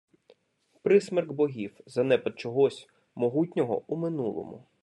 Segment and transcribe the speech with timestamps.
[0.81, 4.65] Присмерк богів- занепад чогось, могутнього у минулому